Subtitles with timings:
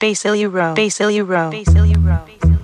[0.00, 0.74] Basily Row.
[0.76, 1.50] Basily Row.
[1.50, 2.24] Basily Row.
[2.28, 2.57] Shelby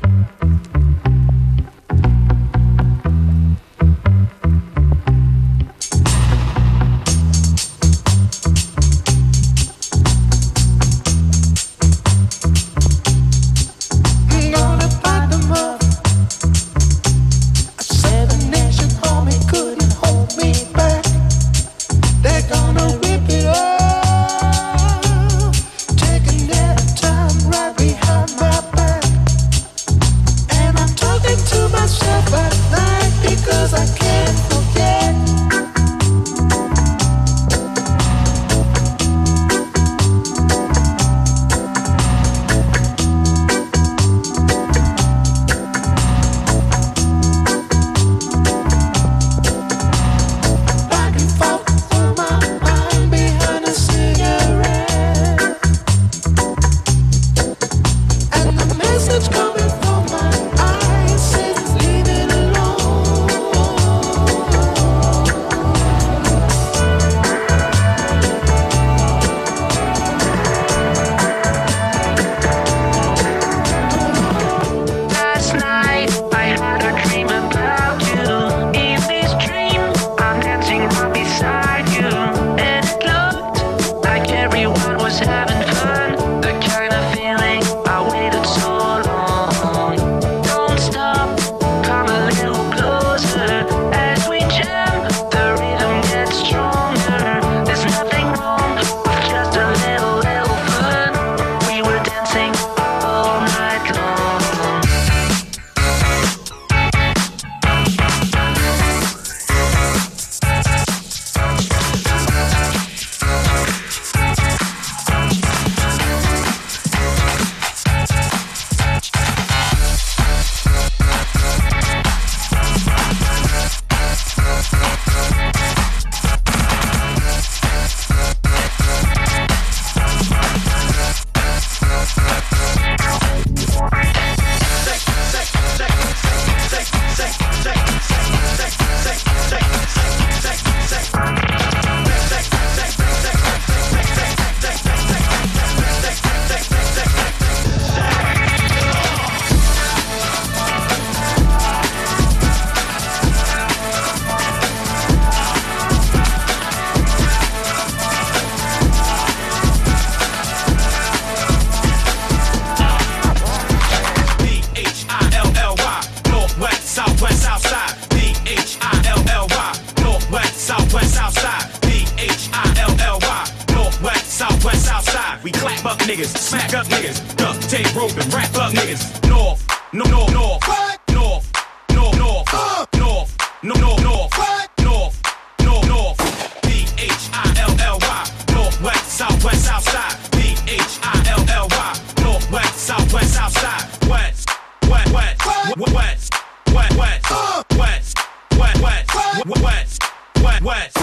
[200.65, 200.94] West.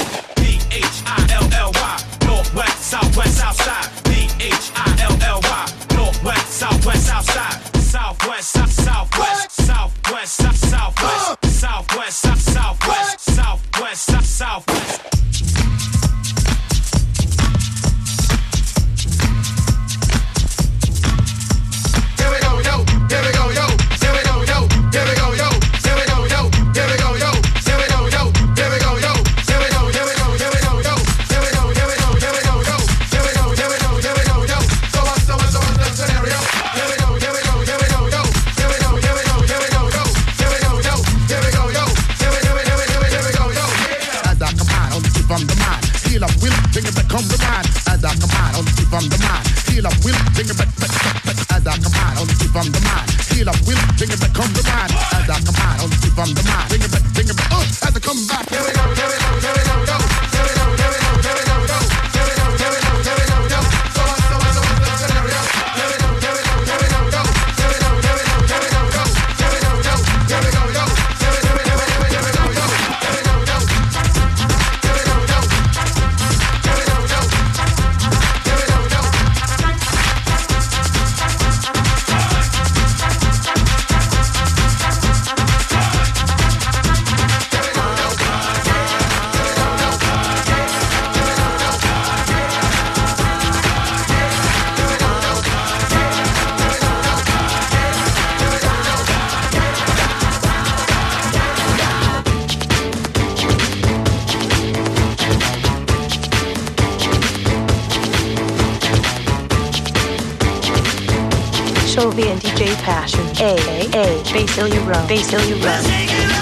[112.09, 113.23] And DJ Passion.
[113.39, 113.53] A
[113.93, 115.05] A Basilia Row.
[115.07, 116.40] Basilia Row.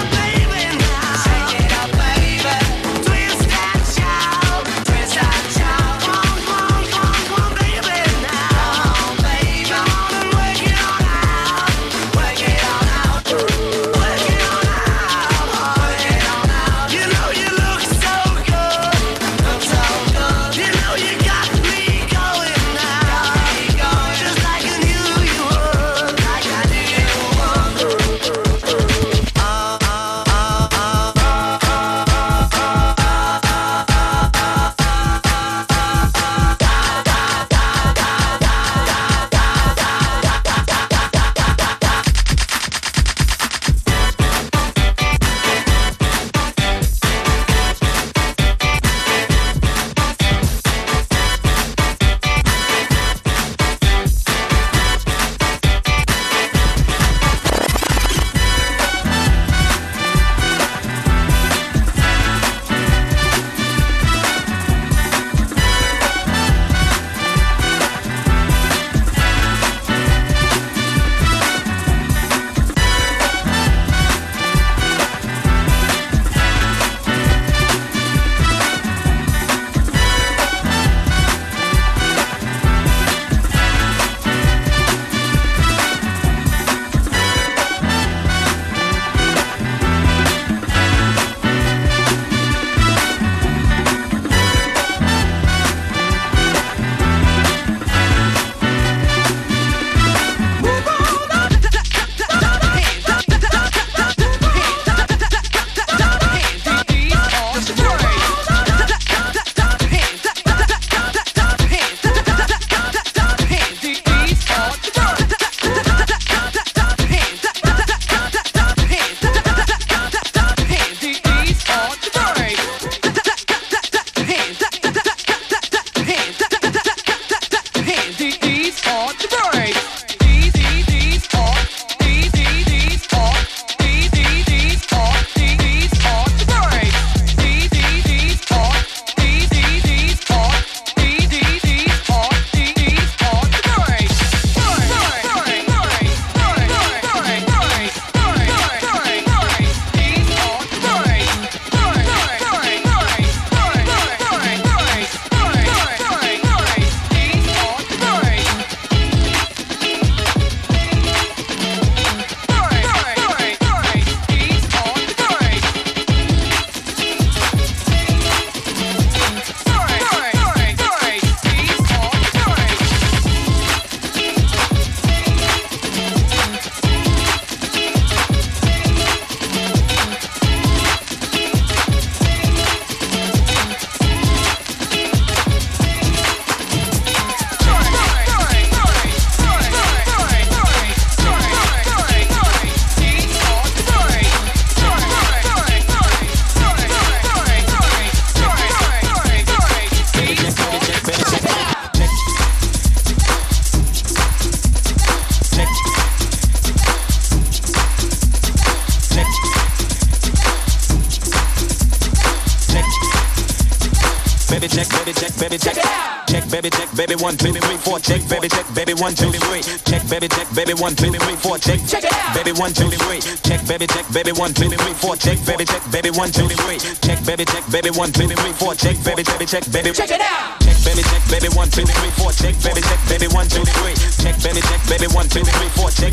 [217.00, 220.44] Baby one two three four check baby check baby one two three check baby check
[220.52, 223.88] baby one two three four check check it out baby one two three check baby
[223.88, 227.48] check baby one two three four check baby check baby one two three check baby
[227.48, 230.76] check baby one two three four check baby baby check baby check it out check
[230.84, 234.36] baby check baby one two three four check baby check baby one two three check
[234.44, 236.12] baby check baby one two three four check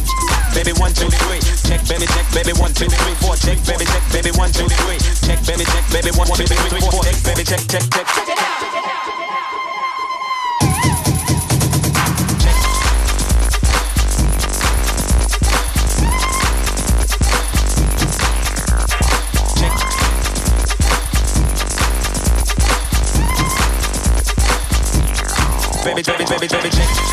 [0.55, 4.03] baby one two three check baby check baby one two three four check baby check
[4.15, 7.59] baby one two three check baby check baby one two three four check baby check
[7.67, 8.76] check check check it out
[25.95, 27.07] baby, baby, baby, baby, baby.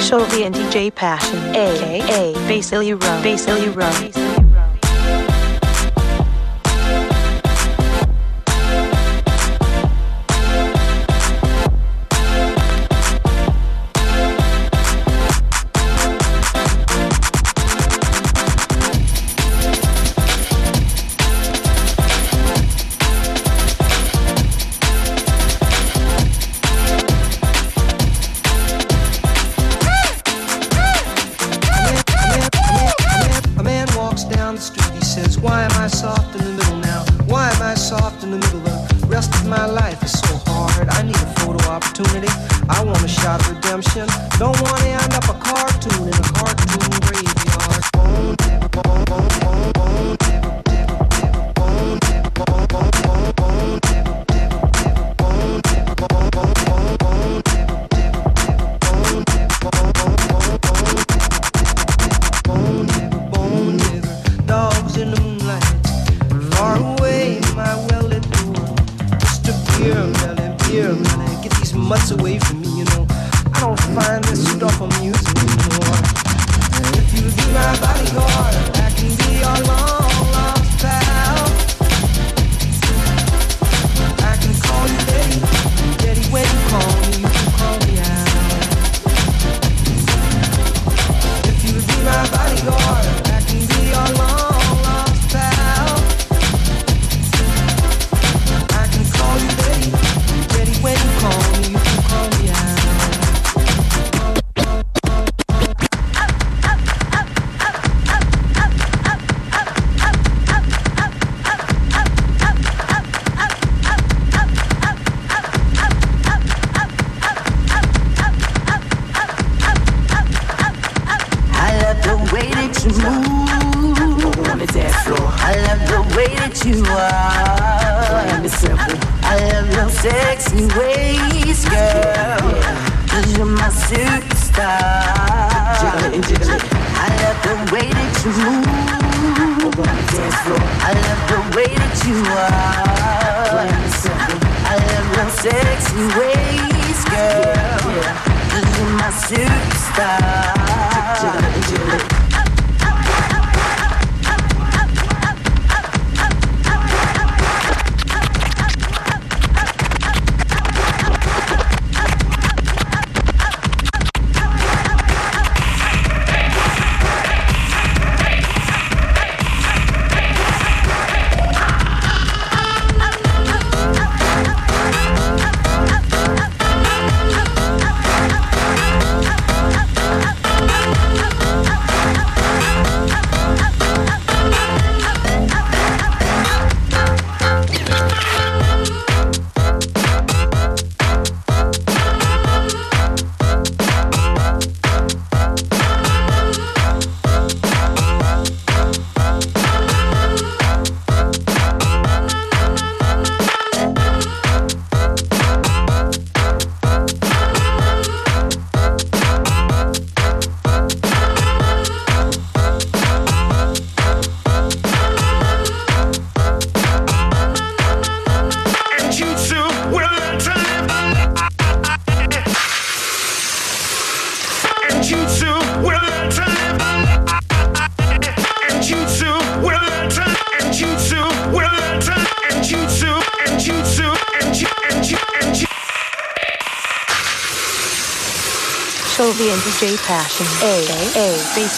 [0.00, 1.38] Shelby and DJ Passion.
[1.54, 3.22] A A Basilia Row.
[3.22, 4.31] Basilia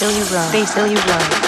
[0.05, 0.53] Basil you run.
[0.53, 1.44] Basil you run.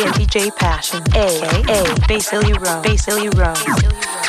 [0.00, 1.26] And DJ Passion, a
[1.72, 4.27] a Basil Rome, Basil Rome.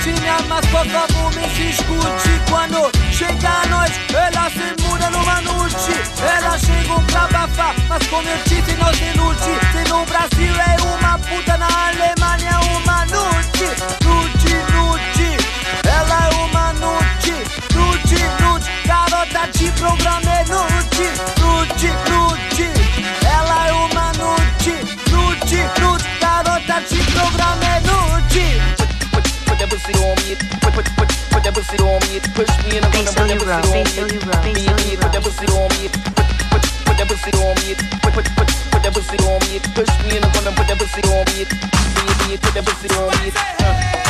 [0.00, 5.40] Santinha, mas por favor me se escute Quando chega a noite, ela se muda numa
[5.42, 5.92] noite.
[6.22, 10.76] Ela chega pra abafar, mas como eu disse, não se lute Se no Brasil é
[10.82, 13.64] uma puta, na Alemanha é uma noite
[14.04, 15.36] Nude, nude,
[15.84, 17.32] ela é uma nude.
[17.74, 21.39] Nude, nude, garota de programa é nude Nude, nude,
[29.80, 30.34] pussy on me.
[30.60, 32.20] Put, put, put, put that pussy on me.
[32.34, 34.96] Push me and I'm gonna put that pussy on me.
[34.96, 35.88] Put that pussy on me.
[35.88, 36.14] Put,
[36.50, 37.74] put, put that pussy on me.
[38.02, 39.58] Put, put, put, put that pussy on me.
[39.74, 41.44] Push me and I'm gonna put that pussy on me.
[42.36, 43.32] Put that pussy on me.
[43.34, 44.09] Uh.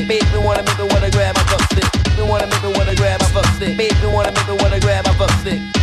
[0.00, 0.08] Stick.
[0.08, 2.16] Baby, you wanna make me wanna grab my fuck stick.
[2.16, 3.76] You wanna make me wanna grab my fuck stick.
[3.76, 5.79] Baby, wanna make me wanna grab my fuck stick.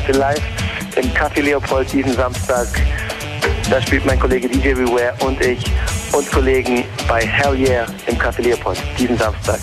[0.00, 0.42] Ganze live
[0.96, 2.66] im Café Leopold diesen Samstag.
[3.70, 5.62] Da spielt mein Kollege DJ Beware und ich
[6.12, 9.58] und Kollegen bei Hell Yeah im Café Leopold diesen Samstag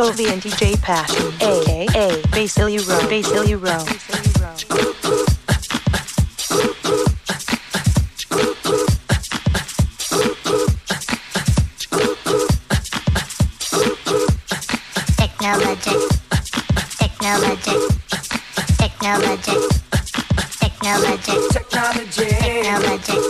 [0.00, 0.80] Chovy and DJ
[1.42, 3.84] A A Basil Euro, Basil Euro.
[15.18, 15.98] Technologic,
[16.96, 17.76] technology.
[18.78, 19.56] Technology.
[20.60, 21.36] Technology.
[21.52, 22.24] Technology.
[22.24, 23.29] Technology.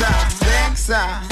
[0.00, 1.27] Next side.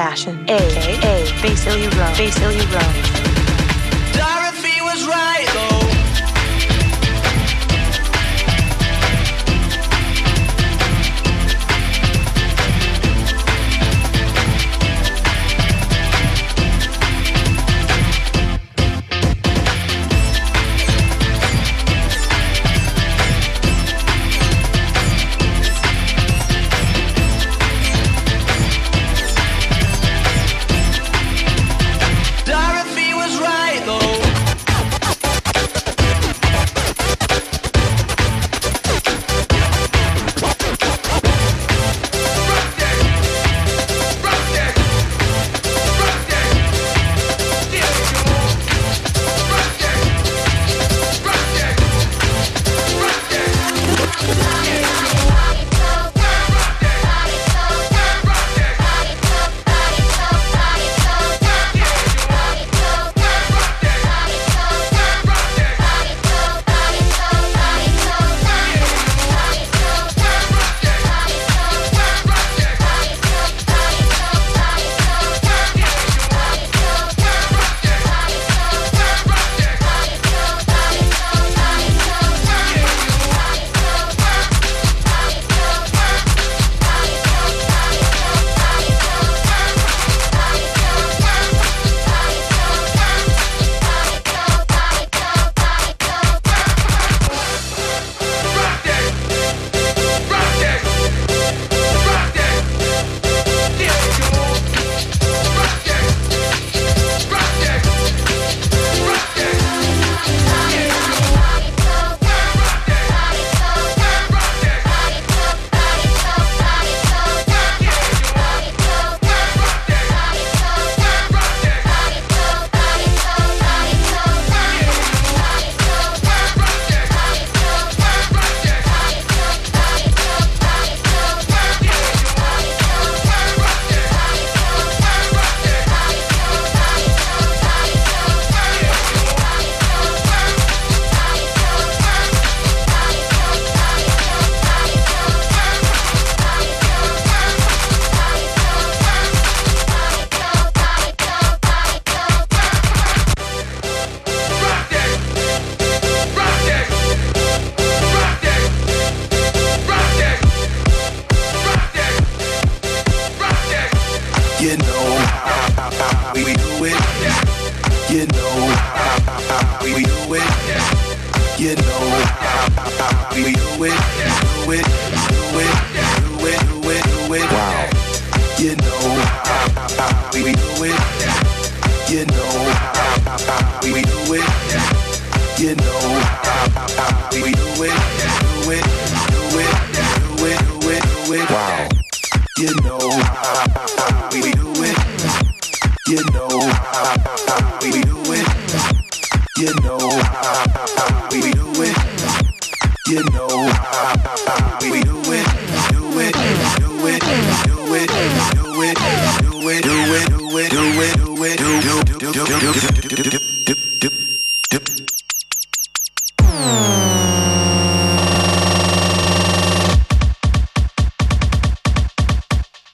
[0.00, 1.24] Passion, a.k.a.
[1.42, 2.16] Basili Rowe.
[2.16, 2.79] Basili Rowe.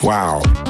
[0.07, 0.66] Wow.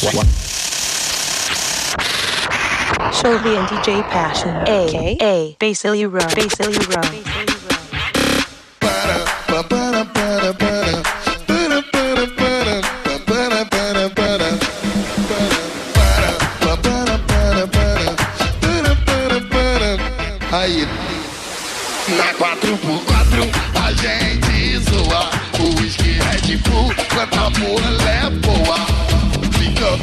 [0.00, 0.08] Show
[3.36, 5.56] the DJ Passion, A A.
[5.58, 7.29] Basil Uro, Basil Uro.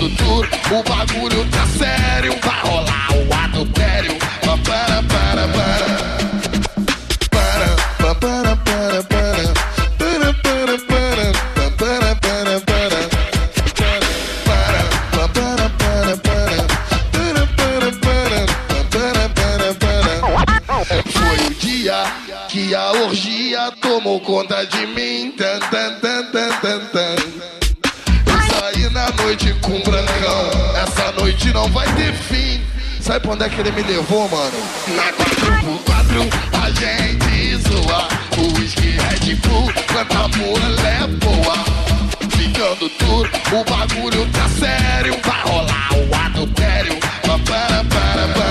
[0.07, 2.33] O bagulho tá sério.
[33.17, 34.57] Sabe pra onde é que ele me levou, mano?
[34.95, 36.29] Na 4x4
[36.61, 38.07] a gente zoa.
[38.37, 41.55] O whisky Red Bull, planta mula é boa.
[42.29, 45.19] Ficando duro, o bagulho tá sério.
[45.23, 46.95] Vai rolar o adultério.
[47.23, 48.46] Para, para, para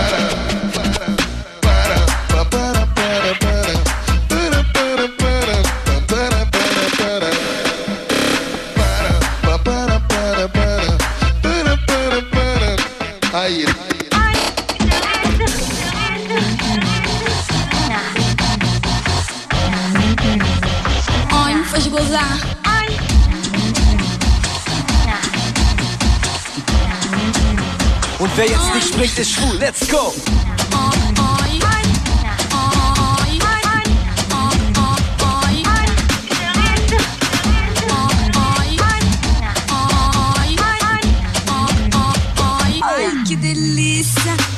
[28.19, 29.57] Und wer jetzt nicht springt, ist schwul.
[29.59, 30.13] Let's go!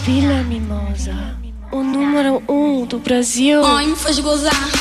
[0.05, 1.37] Vila Mimosa,
[1.71, 3.63] o número um do Brasil.
[3.63, 4.78] Ai, me faz gozar.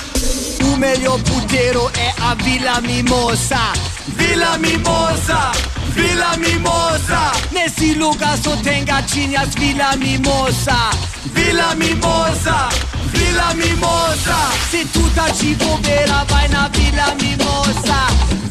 [0.77, 3.71] il meglio putero è a Villa Mimosa.
[4.15, 5.51] Villa Mimosa,
[5.93, 7.31] Villa Mimosa.
[7.49, 10.89] Nesi lugar só tem gatinhas Villa Mimosa.
[11.33, 12.67] Villa Mimosa,
[13.11, 14.37] Villa Mimosa.
[14.69, 17.99] Se tu tá de bobeira vai na Villa Mimosa.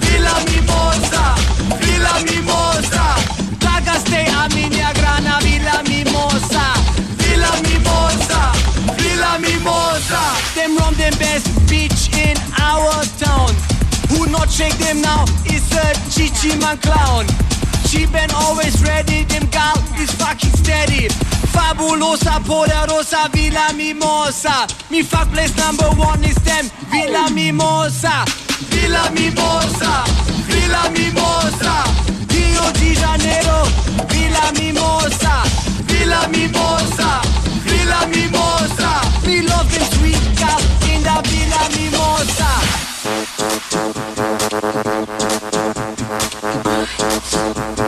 [0.01, 1.35] Villa Mimosa,
[1.81, 3.05] Villa Mimosa.
[3.63, 6.65] Lá gastei a minha grana Villa Mimosa.
[7.19, 8.53] Villa Mimosa,
[8.97, 10.21] Villa Mimosa.
[10.55, 11.96] Them rom, them best beat
[12.77, 13.53] our town,
[14.11, 17.27] Who not shake them now is a Chichi man clown.
[17.89, 21.09] Cheap and always ready, Them Gal is fucking steady.
[21.55, 24.67] Fabulosa, poderosa, Villa Mimosa.
[24.91, 28.25] Me fuck place number one is them, Villa Mimosa.
[28.73, 30.05] Villa Mimosa,
[30.51, 31.75] Villa Mimosa.
[32.33, 33.65] Rio de Janeiro,
[34.13, 35.35] Villa Mimosa,
[35.89, 37.23] Villa Mimosa,
[37.65, 38.91] Villa Mimosa.
[39.27, 40.61] We love the sweet gal
[40.93, 42.66] in the Villa Mimosa.
[47.37, 47.86] Thank you.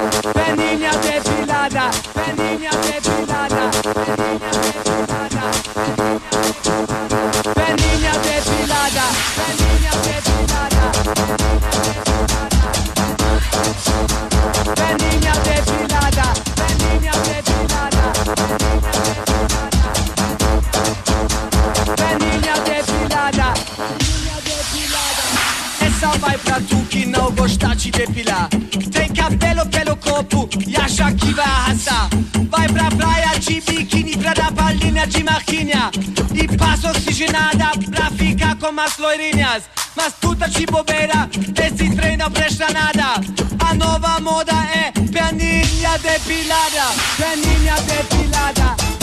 [37.18, 39.64] Passa oxigenada pra ficar com as loirinhas.
[39.96, 41.28] Mas puta de bobeira,
[41.64, 43.14] esse trem não presta nada.
[43.58, 46.84] A nova moda é perninha depilada.
[47.16, 48.97] Perninha depilada,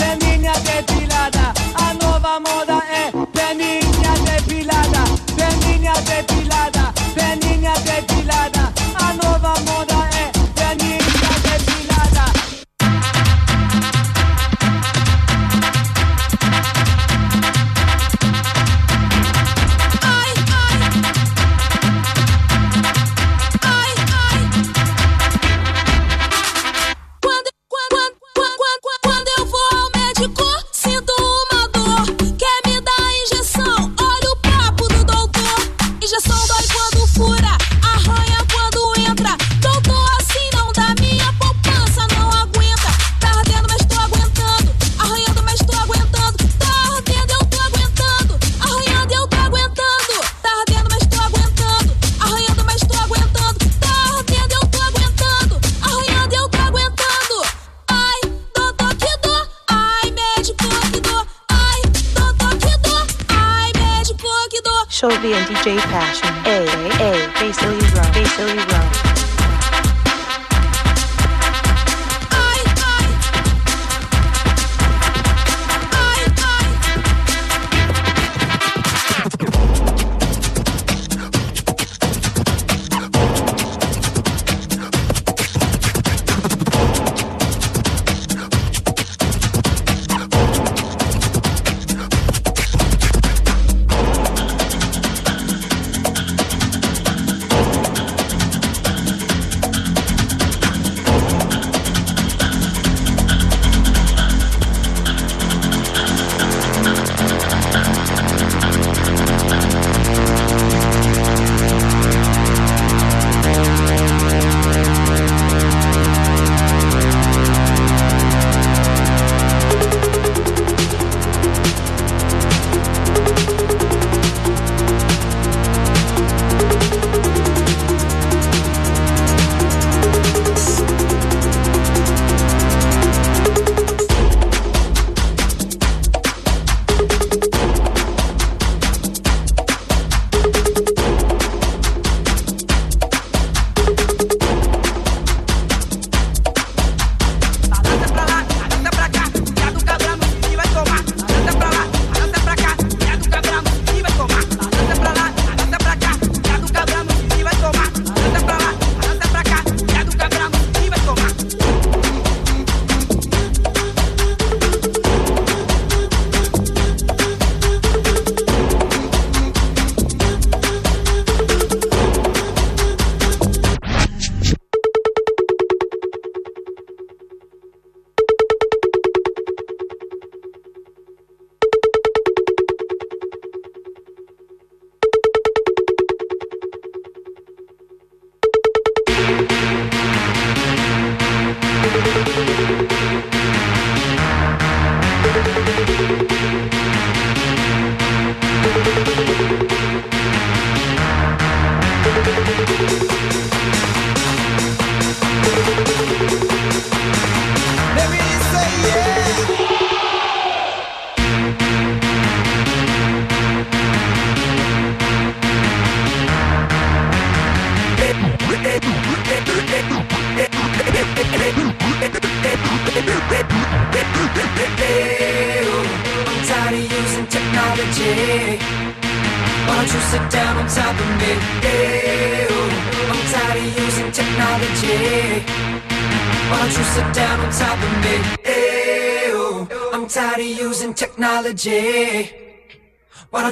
[65.06, 66.28] Shelby and DJ Passion.
[66.48, 69.15] A, A, A, Basily Row, Basily Row.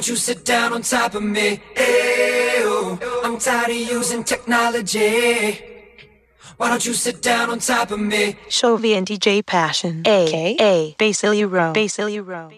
[0.04, 1.60] Why don't you sit down on top of me?
[1.78, 5.58] Ew, I'm tired of using technology.
[6.58, 8.36] Why don't you sit down on top of me?
[8.50, 10.02] Shovey and DJ Passion.
[10.06, 10.56] A.
[10.60, 10.94] A.
[10.98, 11.72] Basilio Rome.
[11.72, 12.52] Basilio Rome.